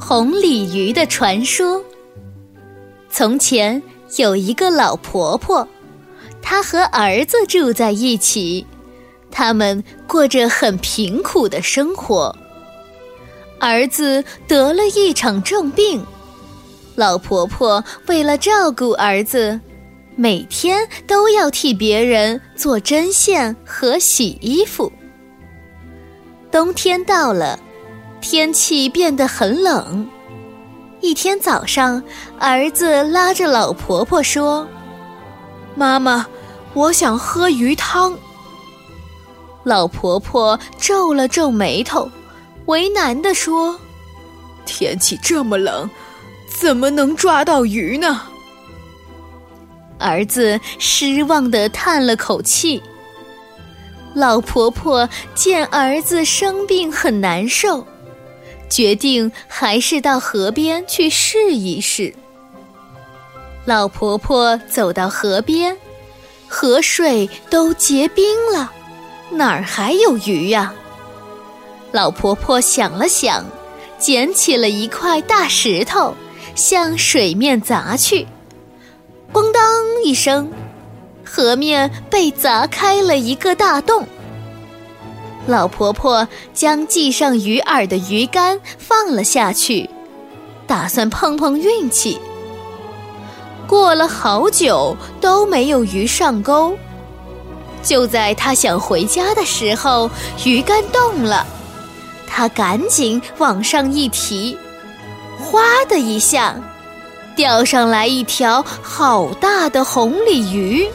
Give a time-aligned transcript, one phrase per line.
[0.00, 1.84] 红鲤鱼的传说。
[3.10, 3.80] 从前
[4.16, 5.68] 有一个老婆婆，
[6.40, 8.66] 她和儿子住在一起，
[9.30, 12.34] 他们过着很贫苦的生活。
[13.60, 16.02] 儿子得了一场重病，
[16.94, 19.60] 老婆婆为了照顾儿子，
[20.16, 24.90] 每天都要替别人做针线和洗衣服。
[26.50, 27.60] 冬天到了，
[28.20, 30.08] 天气变得很冷。
[31.00, 32.02] 一天早上，
[32.38, 34.66] 儿子拉着老婆婆说
[35.74, 36.26] ：“妈妈，
[36.74, 38.14] 我想喝鱼汤。”
[39.64, 42.08] 老婆婆皱了皱眉头。
[42.66, 43.76] 为难地说
[44.64, 45.88] ：“天气这么冷，
[46.46, 48.22] 怎么能抓到鱼呢？”
[49.98, 52.80] 儿子失望地叹了口气。
[54.14, 57.84] 老婆婆见儿子生病很难受，
[58.70, 62.14] 决定还是到河边去试一试。
[63.66, 65.76] 老婆婆走到河边，
[66.48, 68.72] 河水都结冰了，
[69.30, 70.72] 哪儿还有鱼呀？
[71.92, 73.44] 老婆婆想了想，
[73.98, 76.14] 捡起了一块大石头，
[76.54, 78.26] 向水面砸去。
[79.32, 79.62] 咣当
[80.04, 80.50] 一声，
[81.24, 84.06] 河面被砸开了一个大洞。
[85.46, 89.88] 老婆婆将系上鱼饵的鱼竿放了下去，
[90.66, 92.20] 打算碰碰运气。
[93.66, 96.76] 过了好久都没有鱼上钩，
[97.82, 100.10] 就在她想回家的时候，
[100.44, 101.46] 鱼竿动了。
[102.32, 104.56] 他赶紧往上一提，
[105.40, 106.54] 哗的一下，
[107.34, 110.86] 钓上来一条好大的红鲤鱼。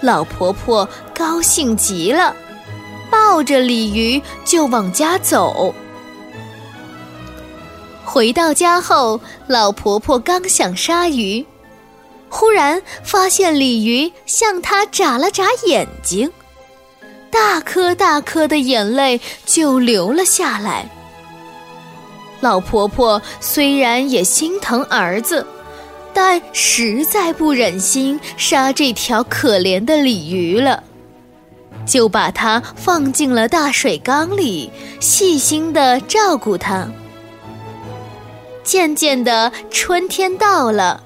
[0.00, 2.34] 老婆婆高兴极了，
[3.10, 5.74] 抱着鲤鱼就往家走。
[8.04, 11.44] 回到家后，老婆婆刚想杀鱼，
[12.28, 16.30] 忽然发现鲤鱼向她眨了眨眼睛。
[17.30, 20.88] 大颗大颗的眼泪就流了下来。
[22.40, 25.44] 老婆婆虽然也心疼儿子，
[26.14, 30.82] 但实在不忍心杀这条可怜的鲤鱼了，
[31.84, 34.70] 就把它放进了大水缸里，
[35.00, 36.88] 细心的照顾它。
[38.62, 41.02] 渐渐的，春天到了。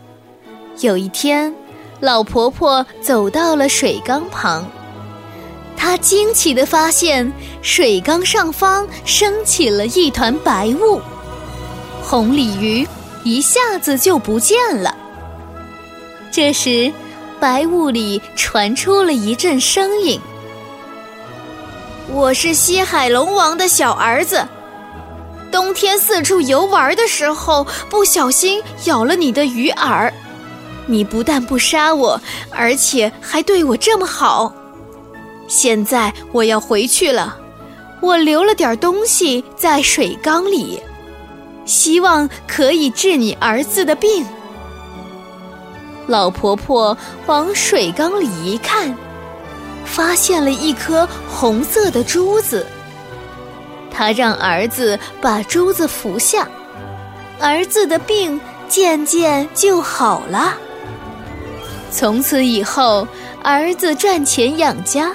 [0.80, 1.54] 有一天，
[2.00, 4.66] 老婆婆走到了水缸旁。
[5.76, 11.00] 她惊奇的发现，水缸上方升起了一团白雾，
[12.02, 12.86] 红鲤鱼
[13.24, 14.96] 一下子就不见了。
[16.30, 16.90] 这时，
[17.38, 20.20] 白雾里传出了一阵声音
[22.12, 24.44] ：“我是西海龙王的小儿子，
[25.50, 30.12] 冬天四处游玩的时候，不小心咬了你的鱼饵。
[30.86, 34.52] 你不但不杀我，而且还对我这么好。”
[35.46, 37.36] 现在我要回去了，
[38.00, 40.82] 我留了点东西在水缸里，
[41.64, 44.26] 希望可以治你儿子的病。
[46.08, 46.96] 老婆婆
[47.26, 48.92] 往水缸里一看，
[49.84, 52.66] 发现了一颗红色的珠子。
[53.90, 56.48] 她让儿子把珠子服下，
[57.40, 60.54] 儿子的病渐渐就好了。
[61.90, 63.06] 从此以后，
[63.42, 65.12] 儿子赚钱养家。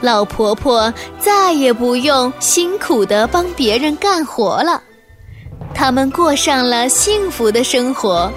[0.00, 4.82] 老婆婆再也不用辛苦的帮别人干活了，
[5.74, 8.30] 他们过上了幸福的生活。